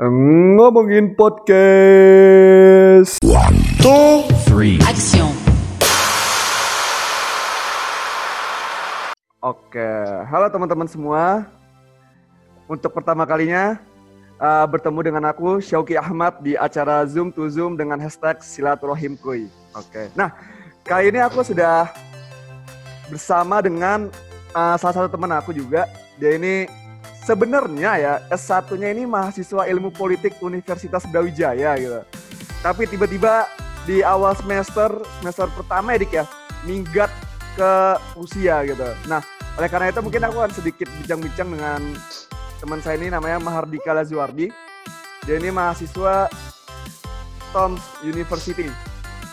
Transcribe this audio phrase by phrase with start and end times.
[0.00, 3.20] Ngomongin podcast.
[3.76, 5.28] two, three, Action.
[9.44, 9.92] Oke,
[10.32, 11.44] halo teman-teman semua.
[12.64, 13.84] Untuk pertama kalinya
[14.40, 19.44] uh, bertemu dengan aku Syauki Ahmad di acara Zoom to Zoom dengan hashtag Silaturahim Kuy.
[19.76, 20.32] Oke, nah
[20.88, 21.92] kali ini aku sudah
[23.12, 24.08] bersama dengan
[24.56, 25.84] uh, salah satu teman aku juga.
[26.16, 26.80] Dia ini
[27.22, 32.00] sebenarnya ya S1-nya ini mahasiswa ilmu politik Universitas Brawijaya gitu.
[32.62, 33.46] Tapi tiba-tiba
[33.82, 36.24] di awal semester semester pertama ya Dik ya,
[36.66, 37.10] minggat
[37.58, 37.72] ke
[38.14, 38.88] Rusia gitu.
[39.10, 39.22] Nah,
[39.58, 41.80] oleh karena itu mungkin aku akan sedikit bincang-bincang dengan
[42.62, 44.50] teman saya ini namanya Mahardika Lazuardi.
[45.26, 46.30] Dia ini mahasiswa
[47.54, 48.66] Tom's University.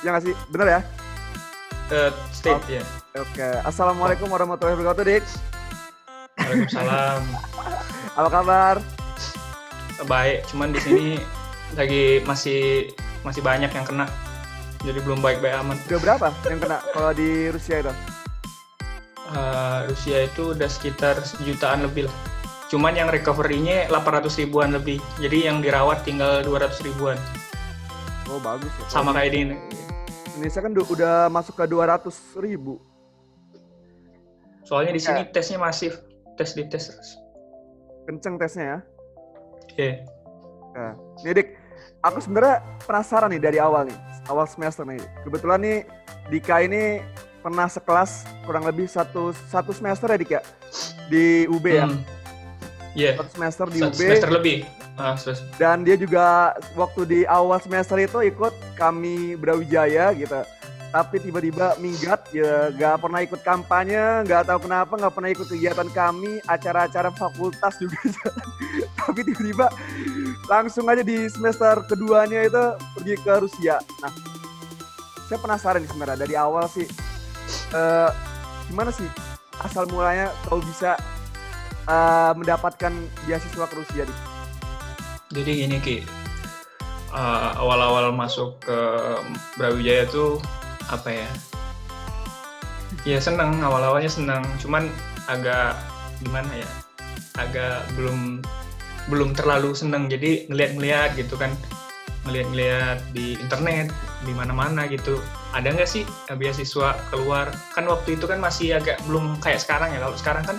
[0.06, 0.36] Ya nggak sih?
[0.54, 0.82] Bener ya?
[1.90, 2.84] uh, state ya.
[3.18, 3.50] Oke.
[3.66, 5.26] Assalamualaikum warahmatullahi wabarakatuh, Dik.
[6.40, 7.22] Waalaikumsalam.
[8.20, 8.76] Apa kabar?
[10.04, 11.08] Baik, cuman di sini
[11.80, 12.92] lagi masih
[13.24, 14.12] masih banyak yang kena.
[14.84, 15.80] Jadi belum baik-baik aman.
[15.88, 17.96] Udah berapa yang kena kalau di Rusia itu?
[19.32, 22.16] Uh, Rusia itu udah sekitar jutaan lebih lah.
[22.68, 25.00] Cuman yang recovery-nya 800 ribuan lebih.
[25.24, 27.16] Jadi yang dirawat tinggal 200 ribuan.
[28.28, 29.00] Oh, bagus ya.
[29.00, 32.12] Sama kayak di Indonesia kan udah masuk ke 200
[32.44, 32.84] ribu.
[34.68, 36.04] Soalnya di sini tesnya masif.
[36.36, 37.29] Tes di tes terus.
[38.10, 38.78] Kenceng tesnya ya.
[39.62, 39.90] Oke.
[40.74, 41.48] Nah, nih Dik,
[42.02, 43.94] aku sebenarnya penasaran nih dari awal nih,
[44.26, 44.98] awal semester nih.
[45.22, 45.78] Kebetulan nih
[46.28, 47.06] Dika ini
[47.40, 50.42] pernah sekelas kurang lebih satu satu semester ya Dik ya
[51.06, 52.02] di UB ya, Hmm.
[52.98, 53.22] Iya.
[53.22, 54.02] satu semester di Satu UB.
[54.02, 54.58] semester lebih.
[54.98, 55.16] Ah.
[55.56, 56.26] Dan dia juga
[56.74, 60.42] waktu di awal semester itu ikut kami Brawijaya gitu.
[60.90, 65.90] Tapi tiba-tiba minggat, ya gak pernah ikut kampanye, gak tahu kenapa, gak pernah ikut kegiatan
[65.94, 68.02] kami, acara-acara fakultas juga.
[68.98, 69.70] Tapi tiba-tiba
[70.50, 72.64] langsung aja di semester keduanya itu
[72.98, 73.78] pergi ke Rusia.
[74.02, 74.14] Nah,
[75.30, 76.90] saya penasaran nih sebenarnya dari awal sih,
[77.78, 78.10] eh,
[78.74, 79.06] gimana sih
[79.62, 80.98] asal mulanya kau bisa
[81.86, 82.94] eh, mendapatkan
[83.30, 84.04] beasiswa ke Rusia?
[84.10, 84.20] Dik?
[85.38, 85.98] Jadi gini Ki,
[87.10, 88.80] Uh, awal-awal masuk ke
[89.58, 90.38] Brawijaya tuh
[90.90, 91.30] apa ya?
[93.08, 94.44] Ya seneng, awal-awalnya seneng.
[94.60, 94.90] Cuman
[95.30, 95.78] agak
[96.20, 96.70] gimana ya?
[97.40, 98.44] Agak belum
[99.08, 100.10] belum terlalu seneng.
[100.12, 101.54] Jadi ngeliat-ngeliat gitu kan,
[102.28, 103.94] ngeliat-ngeliat di internet,
[104.26, 105.22] di mana-mana gitu.
[105.56, 107.50] Ada nggak sih eh, beasiswa keluar?
[107.74, 110.02] Kan waktu itu kan masih agak belum kayak sekarang ya.
[110.04, 110.58] Kalau sekarang kan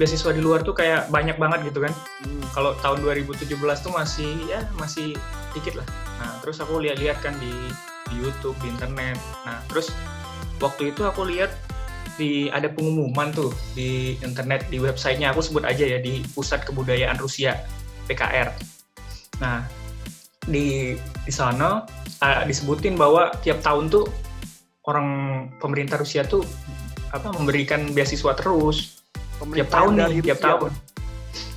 [0.00, 1.92] beasiswa di luar tuh kayak banyak banget gitu kan
[2.24, 2.40] Hmm.
[2.56, 5.12] kalau tahun 2017 tuh masih ya masih
[5.52, 5.86] dikit lah.
[6.16, 7.52] Nah terus aku lihat-lihat kan di,
[8.12, 9.16] di YouTube, di internet.
[9.48, 9.88] Nah terus
[10.60, 11.50] waktu itu aku lihat
[12.20, 17.16] di ada pengumuman tuh di internet di websitenya aku sebut aja ya di Pusat Kebudayaan
[17.16, 17.56] Rusia
[18.06, 18.52] PKR.
[19.40, 19.64] Nah
[20.44, 20.92] di
[21.24, 21.88] di sana
[22.20, 24.04] ah, disebutin bahwa tiap tahun tuh
[24.84, 25.08] orang
[25.62, 26.44] pemerintah Rusia tuh
[27.14, 29.02] apa memberikan beasiswa terus
[29.50, 30.46] tiap Pemerintah tahun yang nih, tiap Rusia.
[30.46, 30.70] tahun.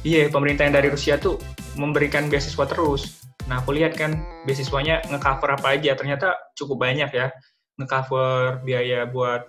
[0.06, 1.36] Iya, pemerintah yang dari Rusia tuh
[1.78, 3.25] memberikan beasiswa terus.
[3.46, 4.18] Nah, aku lihat kan
[4.50, 5.94] beasiswanya ngecover apa aja.
[5.94, 7.30] Ternyata cukup banyak ya.
[7.78, 9.46] Ngecover biaya buat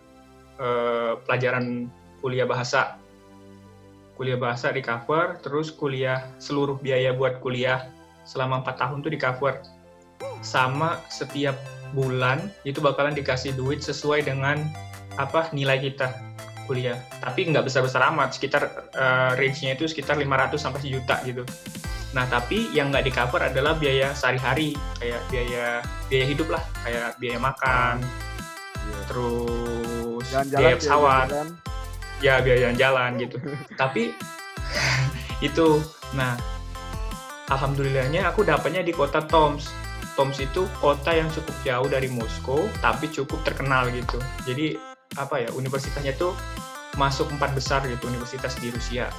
[0.61, 1.89] eh, pelajaran
[2.21, 3.01] kuliah bahasa.
[4.17, 7.93] Kuliah bahasa di cover, terus kuliah seluruh biaya buat kuliah
[8.25, 9.61] selama 4 tahun tuh di cover.
[10.41, 11.57] Sama setiap
[11.93, 14.65] bulan itu bakalan dikasih duit sesuai dengan
[15.21, 16.13] apa nilai kita
[16.65, 16.97] kuliah.
[17.21, 21.45] Tapi nggak besar-besar amat, sekitar eh, range-nya itu sekitar 500 sampai sejuta gitu.
[22.17, 27.37] Nah, tapi yang nggak di-cover adalah biaya sehari-hari, kayak biaya biaya hidup lah, kayak biaya
[27.37, 28.01] makan,
[28.87, 28.99] Iya.
[29.05, 31.49] terus Jalan-jalan, biaya pesawat, jalan-jalan.
[32.25, 33.37] ya biaya jalan-jalan gitu.
[33.81, 34.17] tapi
[35.49, 35.69] itu,
[36.17, 36.41] nah,
[37.53, 39.69] alhamdulillahnya aku dapatnya di kota Toms.
[40.17, 44.17] Toms itu kota yang cukup jauh dari Moskow, tapi cukup terkenal gitu.
[44.49, 44.81] Jadi
[45.21, 46.33] apa ya universitasnya tuh
[46.97, 49.13] masuk empat besar gitu universitas di Rusia.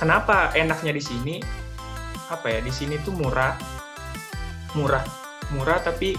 [0.00, 1.36] Kenapa enaknya di sini?
[2.32, 3.52] Apa ya di sini tuh murah,
[4.72, 5.04] murah,
[5.52, 6.16] murah tapi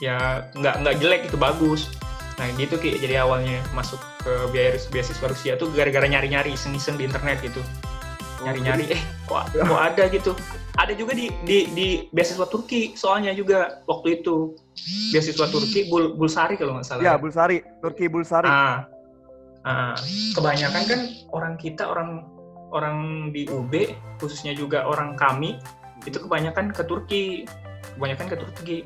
[0.00, 1.92] ya nggak nggak jelek itu bagus.
[2.40, 7.04] Nah gitu Ki, jadi awalnya masuk ke biaya beasiswa Rusia tuh gara-gara nyari-nyari iseng-iseng di
[7.04, 7.60] internet gitu.
[8.38, 10.30] Oh, Nyari-nyari, eh kok, kok ada gitu.
[10.78, 14.54] Ada juga di, di, di beasiswa Turki soalnya juga waktu itu.
[15.10, 17.02] Beasiswa Turki, Bul, Bulsari kalau nggak salah.
[17.02, 18.46] Ya, Bulsari, Turki Bulsari.
[18.46, 18.86] Ah,
[19.66, 19.98] ah,
[20.38, 21.00] kebanyakan kan
[21.34, 22.37] orang kita orang
[22.70, 23.72] orang di UB
[24.20, 25.56] khususnya juga orang kami
[26.06, 27.24] itu kebanyakan ke Turki,
[27.96, 28.78] kebanyakan ke Turki.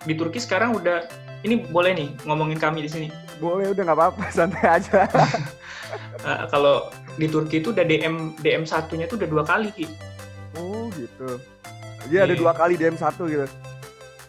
[0.00, 1.04] Di Turki sekarang udah
[1.42, 3.08] ini boleh nih ngomongin kami di sini.
[3.40, 5.08] Boleh udah nggak apa-apa, santai aja.
[6.24, 9.86] Ah, kalau di Turki itu udah DM DM satunya tuh udah dua kali Ki.
[10.56, 11.40] Oh gitu.
[12.08, 12.40] Dia ada Iya.
[12.40, 13.44] dua kali DM satu gitu.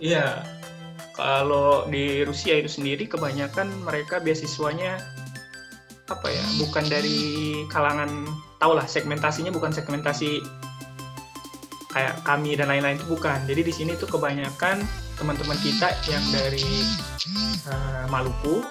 [0.02, 0.44] Iya.
[1.12, 4.98] Kalau di Rusia itu sendiri kebanyakan mereka beasiswanya
[6.10, 6.44] apa ya?
[6.58, 7.18] Bukan dari
[7.70, 8.10] kalangan
[8.62, 10.46] tau lah segmentasinya bukan segmentasi
[11.92, 13.42] kayak kami dan lain-lain itu bukan.
[13.50, 14.86] Jadi di sini tuh kebanyakan
[15.18, 16.86] teman-teman kita yang dari
[17.68, 18.64] eh, Maluku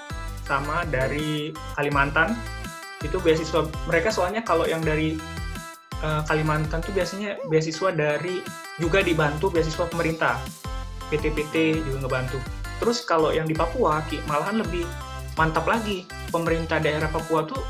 [0.46, 2.38] sama dari Kalimantan
[3.02, 5.18] itu beasiswa mereka soalnya kalau yang dari
[6.00, 8.40] eh, Kalimantan tuh biasanya beasiswa dari
[8.78, 10.38] juga dibantu beasiswa pemerintah
[11.10, 12.38] PT-PT juga ngebantu.
[12.80, 14.86] Terus kalau yang di Papua, malahan lebih
[15.36, 16.08] mantap lagi.
[16.30, 17.60] Pemerintah daerah Papua tuh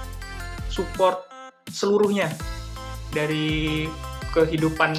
[0.70, 1.29] support
[1.70, 2.30] seluruhnya
[3.14, 3.86] dari
[4.30, 4.94] kehidupan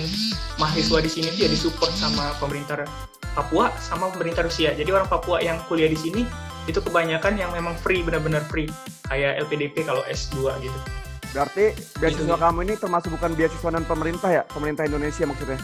[0.59, 2.83] mahasiswa di sini dia disupport sama pemerintah
[3.31, 4.75] Papua sama pemerintah Rusia.
[4.75, 6.27] Jadi orang Papua yang kuliah di sini
[6.67, 8.67] itu kebanyakan yang memang free benar-benar free
[9.07, 10.79] kayak LPDP kalau S2 gitu.
[11.31, 11.71] Berarti
[12.03, 12.43] beasiswa Gitu.
[12.43, 14.43] kamu ini termasuk bukan beasiswa non pemerintah ya?
[14.51, 15.59] Pemerintah Indonesia maksudnya.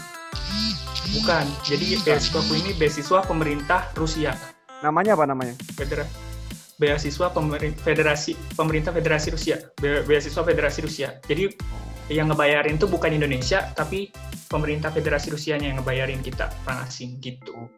[1.12, 1.44] Bukan.
[1.64, 4.32] Jadi beasiswaku ini beasiswa pemerintah Rusia.
[4.80, 5.52] Namanya apa namanya?
[5.76, 6.08] Federa
[6.78, 9.58] beasiswa pemerin, federasi pemerintah federasi Rusia.
[9.76, 11.18] Be- beasiswa federasi Rusia.
[11.26, 11.50] Jadi
[12.08, 14.08] yang ngebayarin tuh bukan Indonesia tapi
[14.48, 17.68] pemerintah federasi Rusianya yang ngebayarin kita orang asing gitu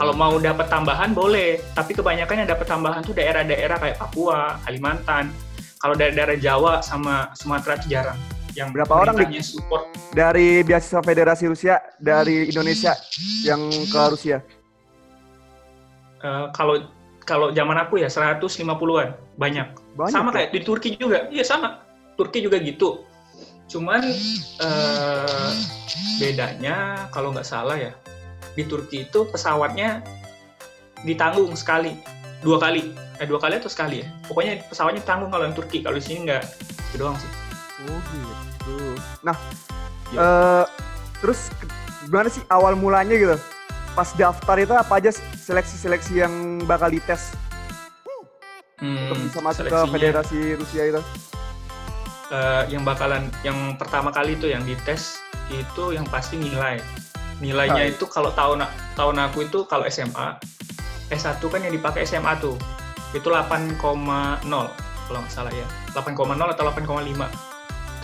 [0.00, 1.60] kalau mau dapat tambahan boleh.
[1.76, 5.28] Tapi kebanyakan yang dapat tambahan tuh daerah-daerah kayak Papua Kalimantan.
[5.76, 8.16] Kalau daerah-daerah Jawa sama Sumatera itu jarang.
[8.56, 9.84] Yang Berapa orang di- support.
[10.10, 12.96] dari beasiswa Federasi Rusia dari Indonesia
[13.44, 14.40] yang ke Rusia.
[16.20, 16.84] eh, kalau
[17.30, 20.10] kalau zaman aku ya 150-an banyak Banyak.
[20.10, 20.42] sama ya?
[20.42, 21.78] kayak di Turki juga iya sama
[22.18, 23.06] Turki juga gitu
[23.70, 24.02] cuman
[24.58, 25.50] eh,
[26.18, 27.94] bedanya kalau nggak salah ya
[28.58, 30.02] di Turki itu pesawatnya
[31.06, 31.94] ditanggung sekali
[32.42, 32.90] dua kali
[33.22, 36.26] eh dua kali atau sekali ya pokoknya pesawatnya tanggung kalau yang Turki kalau di sini
[36.26, 36.42] nggak
[36.90, 37.30] itu doang sih
[37.80, 38.76] Oh gitu.
[39.24, 39.32] Nah,
[40.12, 40.20] Ya.
[40.20, 40.64] eh,
[41.24, 41.48] terus
[42.04, 43.40] gimana sih awal mulanya gitu?
[43.94, 46.32] Pas daftar itu apa aja seleksi-seleksi yang
[46.64, 47.34] bakal dites?
[48.80, 51.02] Untuk Hmm, bisa masuk ke Federasi Rusia itu?
[52.30, 55.18] eh, yang bakalan yang pertama kali itu yang dites
[55.50, 56.78] itu yang pasti nilai.
[57.42, 58.62] Nilainya itu kalau tahun
[58.94, 60.38] tahun aku itu kalau SMA
[61.10, 62.54] S1 kan yang dipakai SMA tuh
[63.10, 63.74] itu 8,0
[65.10, 65.66] kalau nggak salah ya.
[65.90, 67.26] 8,0 atau 8,5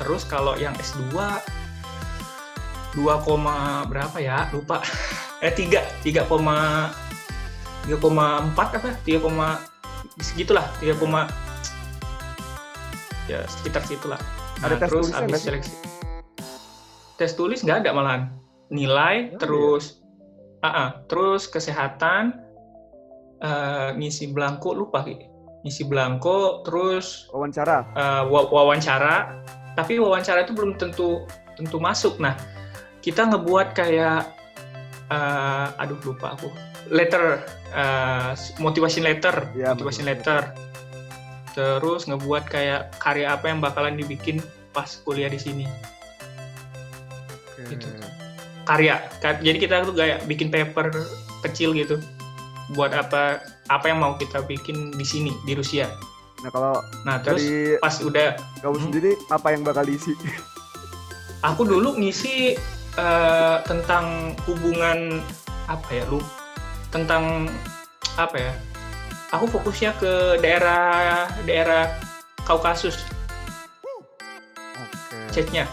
[0.02, 1.14] terus kalau yang S2
[2.98, 4.48] 2, berapa ya?
[4.50, 4.80] Lupa
[5.40, 6.92] eh 3 3, 3,4
[8.56, 8.90] apa?
[9.04, 10.96] 3, segitulah 3,
[13.26, 14.18] ya sekitar situlah.
[14.64, 15.72] Ada tes terus habis seleksi.
[17.20, 18.22] Tes tulis nggak ada malahan.
[18.72, 20.00] Nilai Oh, terus
[20.64, 22.32] ah ah, terus kesehatan
[23.44, 25.14] eh, ngisi belangko lupa Ki.
[25.66, 27.90] ngisi belangko terus Wawancara.
[28.30, 29.42] wa- wawancara.
[29.74, 31.26] Tapi wawancara itu belum tentu
[31.58, 32.22] tentu masuk.
[32.22, 32.38] Nah
[33.02, 34.30] kita ngebuat kayak
[35.08, 36.48] eh, aduh lupa aku
[36.88, 40.14] letter eh, motivation letter Iya, motivation betul.
[40.14, 40.40] letter
[41.52, 45.64] terus ngebuat kayak karya apa yang bakalan dibikin pas kuliah di sini.
[47.56, 47.88] Gitu.
[48.62, 50.92] karya Ka- jadi kita tuh kayak bikin paper
[51.40, 51.96] kecil gitu
[52.74, 55.88] buat apa apa yang mau kita bikin di sini di Rusia
[56.36, 58.84] Nah kalau nah terus dari pas udah kamu Hmm.
[58.84, 60.12] sendiri apa yang bakal diisi?
[61.40, 62.60] aku dulu ngisi
[62.96, 64.04] eh, tentang
[64.44, 65.20] hubungan
[65.66, 66.20] apa ya lu
[66.88, 67.50] tentang
[68.16, 68.52] apa ya
[69.30, 71.90] aku fokusnya ke daerah daerah
[72.42, 72.96] Kaukasus
[74.74, 75.16] Oke.
[75.32, 75.66] chatnya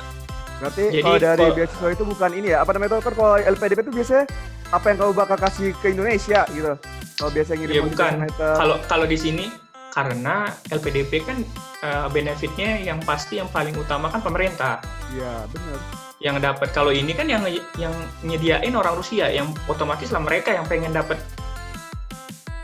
[0.54, 2.64] Berarti Jadi kalau dari kalau- beasiswa itu bukan ini ya?
[2.64, 4.26] Apa namanya itu kan kalau LPDP itu biasanya
[4.72, 6.74] apa yang kamu bakal kasih ke Indonesia gitu?
[7.14, 8.56] Kalau biasanya ngirim motivation bukan.
[8.56, 9.46] kalau kalau di sini
[9.92, 10.36] karena
[10.72, 11.38] LPDP kan
[11.84, 14.80] eh, benefitnya yang pasti yang paling utama kan pemerintah
[15.12, 15.80] Iya benar.
[16.24, 17.44] Yang dapat kalau ini kan yang
[17.76, 17.92] yang
[18.24, 21.20] nyediain orang Rusia yang otomatis lah mereka yang pengen dapat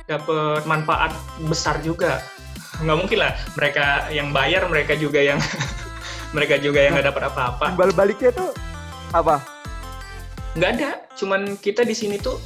[0.08, 1.12] dapat manfaat
[1.46, 2.24] besar juga.
[2.80, 5.38] Nggak mungkin lah mereka yang bayar mereka juga yang
[6.36, 7.66] mereka juga yang nggak dapat apa-apa.
[7.76, 8.48] Timbal baliknya itu
[9.12, 9.44] apa?
[10.56, 10.92] nggak ada.
[11.20, 12.40] Cuman kita di sini tuh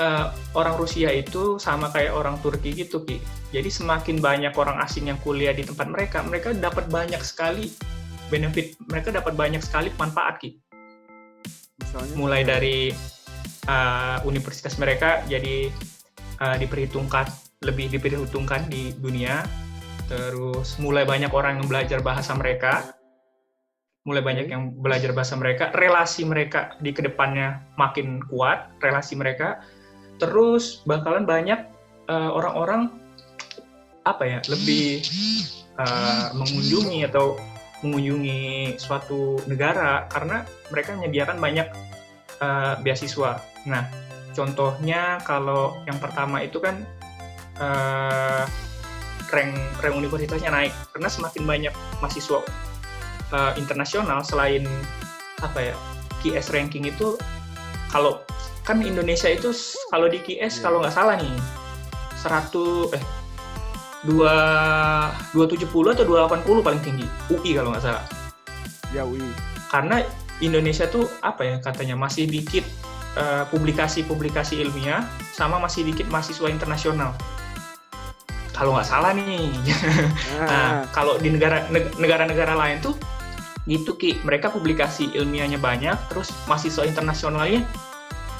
[0.00, 0.26] eh,
[0.56, 3.20] orang Rusia itu sama kayak orang Turki gitu ki.
[3.52, 7.68] Jadi semakin banyak orang asing yang kuliah di tempat mereka mereka dapat banyak sekali
[8.28, 10.56] benefit mereka dapat banyak sekali manfaat ki.
[11.78, 12.14] Misalnya?
[12.18, 12.92] mulai dari
[13.70, 15.72] uh, universitas mereka jadi
[16.42, 17.28] uh, diperhitungkan
[17.64, 19.42] lebih diperhitungkan di dunia.
[20.08, 22.96] Terus mulai banyak orang yang belajar bahasa mereka.
[24.08, 25.68] Mulai banyak yang belajar bahasa mereka.
[25.76, 29.60] Relasi mereka di ke depannya makin kuat relasi mereka.
[30.16, 31.60] Terus bakalan banyak
[32.08, 32.88] uh, orang-orang
[34.08, 35.04] apa ya lebih
[35.76, 37.36] uh, mengunjungi atau
[37.82, 41.68] mengunjungi suatu negara karena mereka menyediakan banyak
[42.42, 43.38] uh, beasiswa.
[43.70, 43.86] Nah,
[44.34, 46.82] contohnya kalau yang pertama itu kan
[47.62, 48.44] uh,
[49.28, 49.52] rank
[49.84, 52.40] rank universitasnya naik karena semakin banyak mahasiswa
[53.32, 54.64] uh, internasional selain
[55.44, 55.74] apa ya
[56.24, 57.14] QS ranking itu
[57.92, 58.24] kalau
[58.64, 59.52] kan Indonesia itu
[59.88, 61.36] kalau di QS kalau nggak salah nih
[62.20, 63.04] 100 eh
[64.06, 64.34] dua
[65.34, 68.04] dua tujuh puluh atau dua delapan puluh paling tinggi UI kalau nggak salah.
[68.94, 69.26] Ya UI
[69.68, 70.06] karena
[70.38, 72.64] Indonesia tuh apa ya katanya masih dikit
[73.50, 75.02] publikasi-publikasi uh, ilmiah
[75.34, 77.14] sama masih dikit mahasiswa internasional.
[78.54, 79.50] Kalau nggak salah nih.
[80.38, 81.66] Nah, nah kalau di negara
[81.98, 82.94] negara-negara lain tuh
[83.66, 84.22] gitu ki.
[84.22, 87.66] Mereka publikasi ilmiahnya banyak terus mahasiswa internasionalnya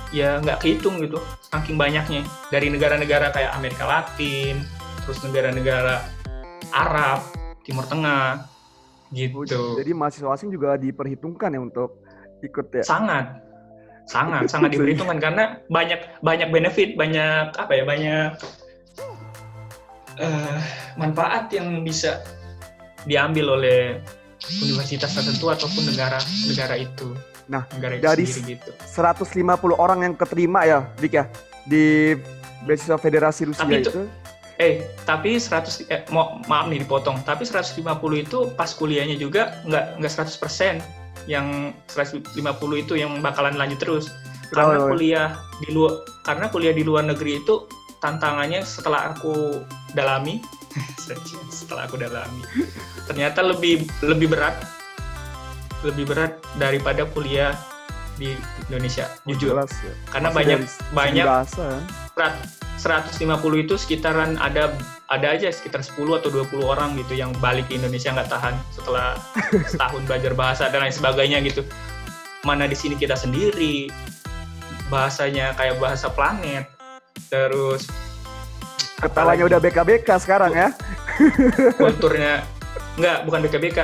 [0.08, 1.18] ya nggak kehitung gitu
[1.50, 2.22] saking banyaknya.
[2.54, 4.62] Dari negara-negara kayak Amerika Latin
[5.08, 6.04] terus negara-negara
[6.68, 7.24] Arab,
[7.64, 8.44] Timur Tengah,
[9.08, 9.80] gitu.
[9.80, 12.04] Jadi mahasiswa asing juga diperhitungkan ya untuk
[12.44, 12.84] ikut ya?
[12.84, 13.40] Sangat,
[14.04, 18.28] sangat, sangat diperhitungkan karena banyak banyak benefit, banyak apa ya, banyak
[20.20, 20.56] uh,
[21.00, 22.20] manfaat yang bisa
[23.08, 24.04] diambil oleh
[24.60, 26.20] universitas tertentu ataupun negara
[26.52, 27.16] negara itu.
[27.48, 28.70] Nah, negara itu dari sendiri, gitu.
[28.92, 31.24] 150 orang yang keterima ya, Dik ya,
[31.64, 32.12] di
[32.68, 34.27] beasiswa Federasi Rusia Tapi itu, itu
[34.58, 37.22] eh tapi 100 eh, mo, maaf nih dipotong.
[37.22, 37.78] Tapi 150
[38.18, 40.82] itu pas kuliahnya juga nggak nggak 100%
[41.30, 42.34] yang 150
[42.82, 44.06] itu yang bakalan lanjut terus.
[44.50, 45.28] Karena oh, kuliah
[45.62, 47.70] di luar karena kuliah di luar negeri itu
[48.02, 49.62] tantangannya setelah aku
[49.94, 50.42] dalami.
[51.48, 52.44] Setelah aku dalami.
[53.08, 54.52] Ternyata lebih lebih berat.
[55.80, 57.56] Lebih berat daripada kuliah
[58.20, 58.36] di
[58.68, 59.08] Indonesia.
[59.24, 59.56] Jujur.
[59.56, 59.94] Jelas, ya.
[60.12, 60.58] karena Masih banyak
[60.92, 61.66] banyak bahasa.
[62.78, 63.18] 150
[63.58, 64.70] itu sekitaran ada
[65.10, 69.18] ada aja sekitar 10 atau 20 orang gitu yang balik ke Indonesia nggak tahan setelah
[69.70, 71.66] setahun belajar bahasa dan lain sebagainya gitu.
[72.46, 73.90] Mana di sini kita sendiri
[74.88, 76.70] bahasanya kayak bahasa planet.
[77.28, 77.90] Terus
[79.02, 80.68] ketawanya udah BKBK sekarang ya.
[81.82, 82.46] Kulturnya
[82.94, 83.80] nggak bukan BKBK.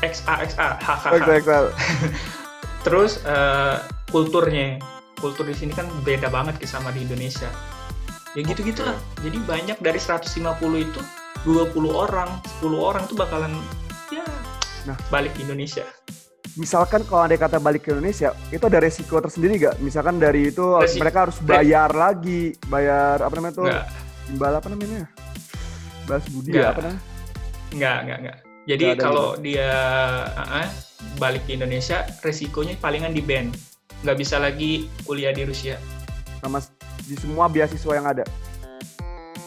[0.00, 1.70] XA XA hahaha.
[2.88, 4.80] Terus uh, kulturnya
[5.20, 7.46] kultur di sini kan beda banget sama di Indonesia.
[8.32, 10.38] Ya gitu gitulah jadi banyak dari 150
[10.78, 11.00] itu
[11.42, 12.30] 20 orang
[12.62, 13.50] 10 orang tuh bakalan
[14.14, 14.22] ya
[14.86, 14.96] nah.
[15.12, 15.82] balik ke Indonesia.
[16.58, 20.62] Misalkan kalau ada kata balik ke Indonesia itu ada resiko tersendiri gak misalkan dari itu
[20.78, 23.66] Resi mereka harus bayar Re lagi bayar apa namanya tuh?
[24.26, 25.06] Timbal apa namanya?
[26.06, 27.02] Balas budi ya apa namanya?
[27.70, 28.38] Enggak, enggak, enggak.
[28.70, 29.70] Jadi kalau dia
[30.36, 30.70] uh, uh,
[31.18, 33.69] balik ke Indonesia, resikonya palingan di band
[34.04, 35.76] nggak bisa lagi kuliah di Rusia.
[36.40, 36.64] Sama
[37.04, 38.24] di semua beasiswa yang ada?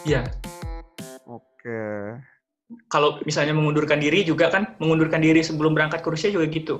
[0.06, 0.22] Iya.
[1.26, 1.80] Oke.
[2.90, 6.76] Kalau misalnya mengundurkan diri juga kan, mengundurkan diri sebelum berangkat ke Rusia juga gitu.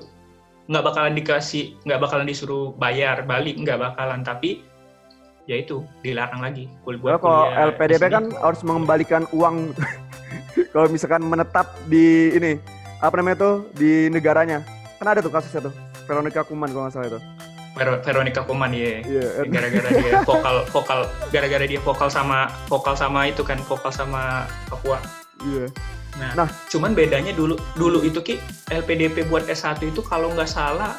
[0.71, 4.25] Nggak bakalan dikasih, nggak bakalan disuruh bayar balik, nggak bakalan.
[4.25, 4.65] Tapi
[5.45, 6.71] ya itu dilarang lagi.
[6.81, 9.75] Kul buat kalau LPDP kan harus mengembalikan uang
[10.73, 12.57] kalau misalkan menetap di ini
[13.03, 14.63] apa namanya tuh di negaranya
[14.97, 15.73] kan ada tuh kasusnya tuh
[16.07, 17.19] Veronica Kuman kalau nggak salah itu
[17.75, 19.03] Veronica Koman ya.
[19.03, 19.45] Yeah.
[19.51, 24.97] Gara-gara dia vokal vokal gara-gara dia vokal sama vokal sama itu kan vokal sama Papua.
[25.43, 25.67] Iya.
[25.67, 25.69] Yeah.
[26.15, 28.39] Nah, nah, cuman bedanya dulu dulu itu ki
[28.71, 30.95] LPDP buat S1 itu kalau nggak salah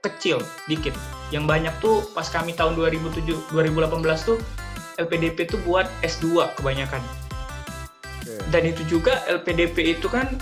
[0.00, 0.96] kecil dikit.
[1.28, 4.40] Yang banyak tuh pas kami tahun 2007 2018 tuh
[4.96, 7.04] LPDP tuh buat S2 kebanyakan.
[8.24, 8.40] Okay.
[8.48, 10.32] Dan itu juga LPDP itu kan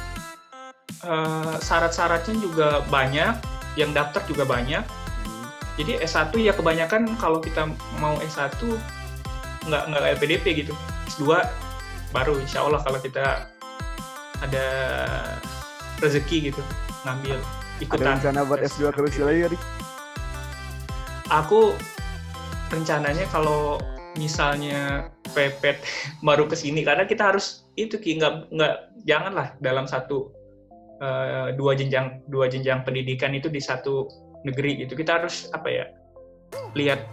[1.02, 3.34] uh, syarat-syaratnya juga banyak,
[3.74, 4.84] yang daftar juga banyak
[5.80, 7.64] jadi S1 ya kebanyakan kalau kita
[7.96, 8.60] mau S1
[9.68, 10.74] nggak nggak LPDP gitu.
[11.12, 11.40] S2
[12.12, 13.48] baru insya Allah kalau kita
[14.42, 14.66] ada
[16.02, 16.62] rezeki gitu
[17.06, 17.38] ngambil
[17.80, 18.04] ikutan.
[18.04, 19.62] ada rencana buat S2 ke Rusia lagi Rik?
[21.32, 21.72] aku
[22.68, 23.80] rencananya kalau
[24.20, 25.80] misalnya pepet
[26.26, 28.74] baru ke sini karena kita harus itu ki nggak nggak
[29.08, 30.28] janganlah dalam satu
[31.00, 34.04] uh, dua jenjang dua jenjang pendidikan itu di satu
[34.46, 34.94] negeri gitu.
[34.98, 35.84] Kita harus apa ya
[36.76, 37.04] lihat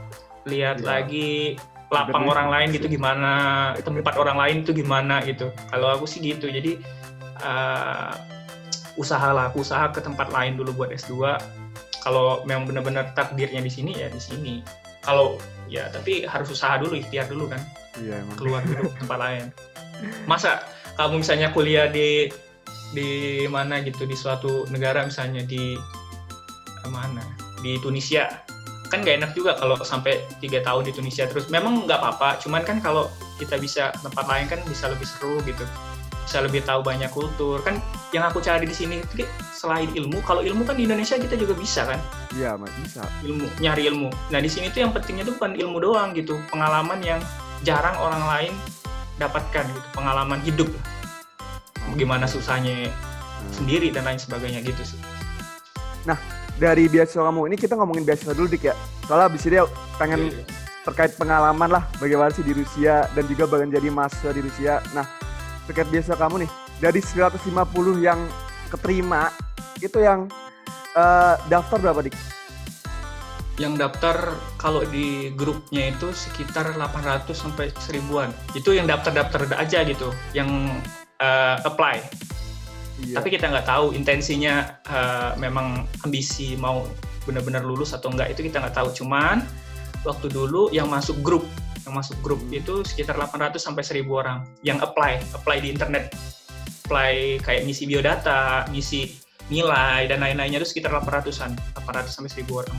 [0.47, 0.85] lihat ya.
[0.85, 1.55] lagi
[1.89, 5.49] lapang orang lain gitu gimana tempat orang lain itu gimana gitu.
[5.73, 6.49] Kalau aku sih gitu.
[6.49, 6.77] Jadi
[7.41, 8.13] uh,
[8.99, 11.39] usahalah usaha ke tempat lain dulu buat S2
[12.03, 14.61] kalau memang benar-benar takdirnya di sini ya di sini.
[15.01, 15.39] Kalau
[15.71, 17.61] ya tapi harus usaha dulu ikhtiar dulu kan.
[17.99, 19.45] Iya, keluar dulu ke tempat lain.
[20.31, 20.63] Masa
[20.99, 22.29] kamu misalnya kuliah di
[22.89, 25.77] di mana gitu di suatu negara misalnya di
[26.81, 27.23] ke mana?
[27.59, 28.29] Di Tunisia.
[28.89, 31.45] Kan gak enak juga kalau sampai tiga tahun di Tunisia terus.
[31.53, 33.05] Memang nggak apa-apa cuman kan kalau
[33.37, 35.61] kita bisa tempat lain kan bisa lebih seru gitu.
[36.25, 37.61] Bisa lebih tahu banyak kultur.
[37.61, 37.77] Kan
[38.13, 41.51] yang aku cari di sini itu selain ilmu, kalau ilmu kan di Indonesia kita juga
[41.51, 41.99] bisa kan,
[42.31, 43.03] Iya, Mas, bisa.
[43.27, 44.07] ilmu nyari ilmu.
[44.31, 47.19] Nah di sini tuh yang pentingnya tuh bukan ilmu doang gitu, pengalaman yang
[47.67, 48.53] jarang orang lain
[49.19, 50.71] dapatkan gitu, pengalaman hidup,
[51.99, 53.51] gimana susahnya Hmm.
[53.51, 54.99] sendiri dan lain sebagainya gitu sih.
[56.59, 58.75] Dari beasiswa kamu ini kita ngomongin beasiswa dulu dik ya.
[59.07, 59.63] Soalnya abis ini
[59.95, 60.45] pengen Iya, iya.
[60.83, 64.83] terkait pengalaman lah bagaimana sih di Rusia dan juga bagian jadi mahasiswa di Rusia.
[64.91, 65.07] Nah,
[65.71, 66.51] terkait beasiswa kamu nih,
[66.83, 67.39] dari 150
[68.03, 68.19] yang
[68.67, 69.31] keterima,
[69.79, 70.27] itu yang
[70.99, 72.15] eh, daftar berapa dik?
[73.55, 74.15] Yang daftar
[74.59, 78.35] kalau di grupnya itu sekitar 800 sampai 1000-an.
[78.51, 80.51] Itu yang daftar-daftar aja gitu, yang
[81.23, 82.03] eh, apply.
[83.05, 83.15] Iya.
[83.19, 86.83] Tapi kita nggak tahu intensinya eh, memang ambisi mau
[87.23, 88.89] benar-benar lulus atau enggak itu kita nggak tahu.
[88.91, 89.45] Cuman
[90.03, 91.45] waktu dulu yang masuk grup,
[91.83, 96.11] yang masuk grup itu sekitar 800 sampai 1000 orang yang apply, apply di internet.
[96.87, 99.13] Apply kayak ngisi biodata, ngisi
[99.49, 102.77] nilai dan lain-lainnya itu sekitar 800-an, 800 sampai 1000 orang.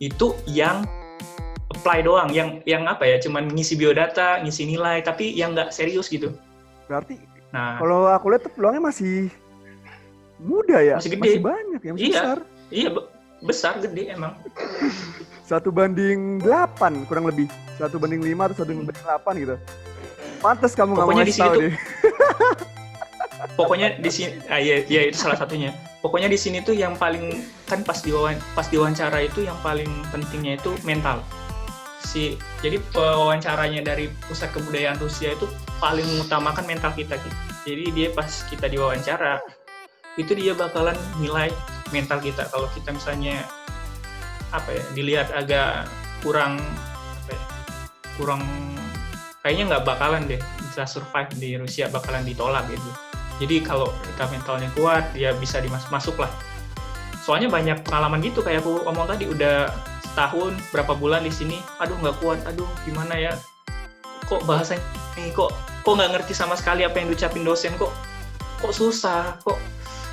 [0.00, 0.84] Itu yang
[1.72, 6.12] apply doang, yang yang apa ya, cuman ngisi biodata, ngisi nilai, tapi yang nggak serius
[6.12, 6.36] gitu.
[6.84, 9.30] Berarti Nah, kalau aku lihat tuh peluangnya masih
[10.42, 11.38] muda ya, Masih gede.
[11.38, 12.10] banyak ya, masih Iya.
[12.18, 12.38] besar.
[12.68, 13.08] iya be-
[13.40, 14.34] besar gede emang.
[15.46, 17.46] Satu banding 8 kurang lebih.
[17.78, 19.54] Satu banding 5 atau satu banding 8 gitu.
[20.42, 21.74] Pantes kamu nggak mau Pokoknya di ngasih sini tahu deh.
[23.54, 25.70] pokoknya di sini ah iya, iya itu salah satunya
[26.00, 30.56] pokoknya di sini tuh yang paling kan pas diwawancara pas diwawancara itu yang paling pentingnya
[30.56, 31.20] itu mental
[32.04, 35.48] si jadi pewawancaranya dari pusat kebudayaan Rusia itu
[35.80, 37.36] paling mengutamakan mental kita gitu.
[37.64, 39.40] jadi dia pas kita diwawancara
[40.14, 41.50] itu dia bakalan nilai
[41.90, 42.46] mental kita.
[42.46, 43.42] Kalau kita misalnya
[44.54, 45.90] apa ya dilihat agak
[46.22, 46.62] kurang
[47.26, 47.42] apa ya,
[48.14, 48.42] kurang
[49.42, 50.38] kayaknya nggak bakalan deh
[50.70, 52.90] bisa survive di Rusia bakalan ditolak gitu.
[53.42, 56.30] Jadi kalau kita mentalnya kuat ya bisa dimasuk masuk lah
[57.24, 59.72] soalnya banyak pengalaman gitu kayak aku omong tadi udah
[60.14, 63.34] setahun berapa bulan di sini aduh nggak kuat aduh gimana ya?
[64.30, 64.80] Kok bahasanya
[65.18, 65.50] nih kok
[65.82, 67.90] kok nggak ngerti sama sekali apa yang diucapin dosen kok
[68.62, 69.58] kok susah kok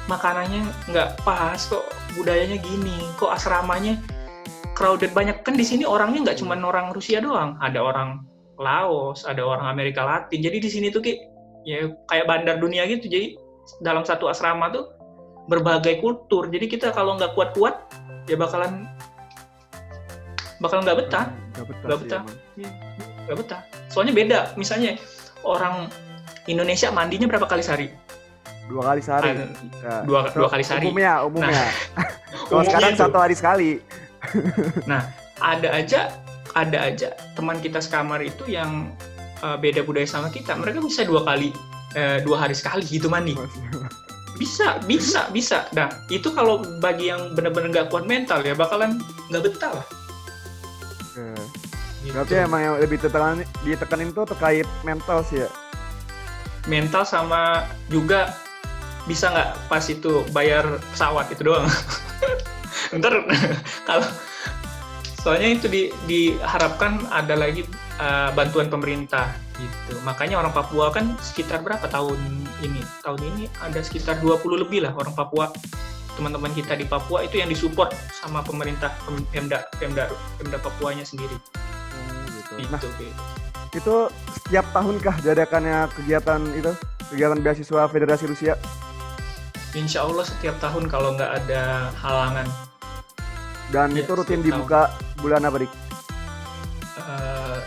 [0.09, 1.85] makanannya nggak pas kok
[2.17, 4.01] budayanya gini kok asramanya
[4.73, 5.45] crowded banyak.
[5.45, 8.25] Kan di sini orangnya nggak cuma orang Rusia doang ada orang
[8.57, 10.41] Laos ada orang Amerika Latin.
[10.41, 11.19] Jadi di sini tuh kayak
[11.61, 13.05] ya kayak bandar dunia gitu.
[13.05, 13.37] Jadi
[13.85, 14.89] dalam satu asrama tuh
[15.45, 16.49] berbagai kultur.
[16.49, 17.93] Jadi kita kalau nggak kuat-kuat
[18.29, 18.85] ya bakalan
[20.61, 21.25] bakal nggak betah
[21.57, 21.81] Nggak betah.
[21.83, 22.21] Nggak betah.
[23.27, 24.95] nggak betah soalnya beda misalnya
[25.41, 25.89] orang
[26.45, 27.89] Indonesia mandinya berapa kali sehari
[28.71, 29.35] Dua kali sehari.
[29.35, 29.45] Ada
[29.83, 29.95] Ya.
[30.07, 31.51] dua So, dua kali sehari Umumnya, umumnya.
[32.47, 33.01] Kalau umumnya sekarang tuh.
[33.03, 33.69] satu hari sekali.
[35.43, 36.01] ada aja
[36.55, 38.95] ada aja teman kita sekamar itu yang
[39.41, 41.51] uh, beda budaya sama kita mereka bisa dua kali
[41.95, 43.33] eh, dua hari sekali gitu mandi
[44.37, 49.01] bisa bisa bisa nah itu kalau bagi yang benar-benar nggak kuat mental ya bakalan
[49.33, 49.85] nggak betah lah.
[52.11, 52.15] Gitu.
[52.19, 55.49] Berarti emang yang lebih ditekanin, ditekanin tuh terkait mental sih ya.
[56.69, 58.37] mental sama juga
[59.09, 61.65] bisa nggak pas itu bayar pesawat itu doang
[62.97, 63.25] ntar
[63.89, 64.05] kalau
[65.21, 67.65] soalnya itu di, diharapkan ada lagi
[68.01, 72.17] uh, bantuan pemerintah gitu makanya orang Papua kan sekitar berapa tahun
[72.61, 75.49] ini tahun ini ada sekitar 20 lebih lah orang Papua
[76.17, 81.33] teman-teman kita di Papua itu yang disupport sama pemerintah Pem- Pemda Pemda Pemda Papuanya sendiri
[81.33, 81.49] gitu.
[81.49, 81.60] gitu,
[82.51, 83.07] Nah, gitu.
[83.71, 83.95] itu
[84.35, 86.71] setiap tahunkah diadakannya kegiatan itu?
[87.11, 88.53] Kegiatan beasiswa Federasi Rusia?
[89.71, 92.47] Insya Allah setiap tahun kalau nggak ada halangan
[93.71, 94.91] Dan Iya, itu rutin dibuka
[95.23, 95.71] bulan apa, Dik?
[96.99, 97.59] eh,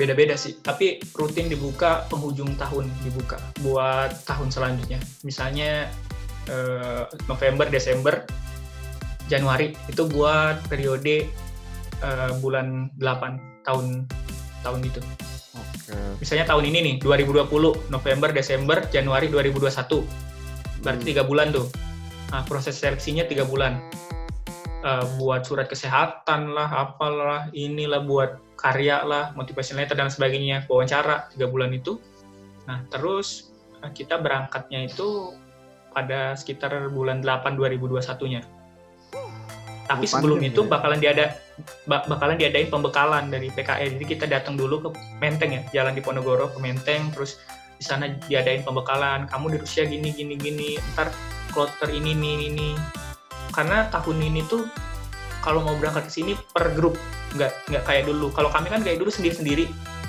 [0.00, 0.56] beda-beda sih.
[0.64, 4.96] Tapi rutin dibuka penghujung tahun dibuka buat tahun selanjutnya.
[5.28, 5.92] Misalnya
[6.48, 8.24] eh, November, Desember,
[9.28, 11.28] Januari itu buat periode
[12.00, 14.06] eh, bulan 8 tahun
[14.62, 15.00] tahun itu.
[15.56, 15.94] Oke.
[16.22, 20.06] Misalnya tahun ini nih 2020 November, Desember, Januari 2021.
[20.80, 21.10] Berarti Hmm.
[21.10, 21.66] tiga bulan tuh.
[22.30, 23.78] Nah, proses seleksinya tiga bulan.
[24.86, 31.26] Eh, buat surat kesehatan lah, apalah, inilah buat karya lah, motivation letter dan sebagainya, wawancara
[31.34, 31.98] tiga bulan itu.
[32.70, 33.50] Nah, terus
[33.82, 35.34] eh, kita berangkatnya itu
[35.90, 38.55] pada sekitar bulan 8 2021-nya.
[39.86, 40.68] Tapi sebelum itu ya.
[40.68, 41.38] bakalan diada
[41.86, 43.96] bak- bakalan diadain pembekalan dari PKE.
[43.96, 44.88] Jadi kita datang dulu ke
[45.22, 47.38] Menteng ya, jalan di Ponorogo ke Menteng, terus
[47.78, 49.30] di sana diadain pembekalan.
[49.30, 51.14] Kamu di Rusia gini gini gini, ntar
[51.54, 52.70] kloter ini ini ini.
[53.54, 54.66] Karena tahun ini tuh
[55.40, 56.98] kalau mau berangkat ke sini per grup,
[57.38, 58.34] nggak nggak kayak dulu.
[58.34, 59.64] Kalau kami kan kayak dulu sendiri sendiri.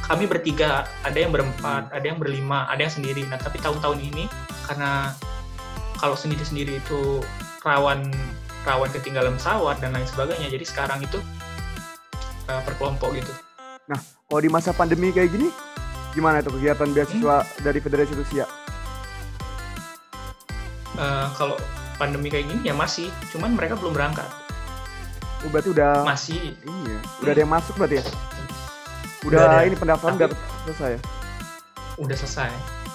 [0.08, 3.28] Kami bertiga, ada yang berempat, ada yang berlima, ada yang sendiri.
[3.28, 4.24] Nah tapi tahun-tahun ini
[4.66, 5.12] karena
[6.00, 7.20] kalau sendiri-sendiri itu
[7.66, 8.08] rawan
[8.68, 10.52] rawan ketinggalan pesawat dan lain sebagainya.
[10.52, 11.18] Jadi sekarang itu
[12.52, 13.32] uh, per kelompok gitu.
[14.28, 15.48] Kalau di masa pandemi kayak gini,
[16.12, 18.44] gimana tuh kegiatan beasiswa dari Federasi Rusia?
[21.00, 21.56] Uh, kalau
[21.96, 24.28] pandemi kayak gini ya masih, cuman mereka belum berangkat.
[25.46, 26.60] Oh, berarti udah Masih.
[26.66, 28.06] Iya, udah ada yang masuk berarti ya?
[29.24, 29.68] Udah, Udah ada.
[29.70, 30.30] ini pendaftaran udah
[30.68, 31.02] selesai ya?
[31.98, 32.52] udah selesai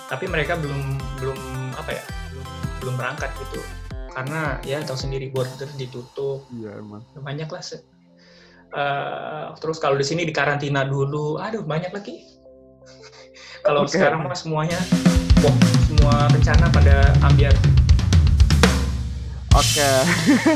[0.07, 1.39] tapi mereka belum belum
[1.75, 2.47] apa ya belum
[2.79, 3.61] belum berangkat gitu
[4.13, 7.01] karena ya tahu sendiri border ditutup Iya emang.
[7.17, 7.85] banyak lah se-
[8.73, 12.25] Eh, terus kalau di sini dikarantina dulu aduh banyak lagi
[13.67, 13.93] kalau Oke.
[13.93, 14.81] sekarang mah semuanya
[15.41, 15.53] wah,
[15.85, 17.53] semua rencana pada ambiar
[19.53, 19.85] Oke.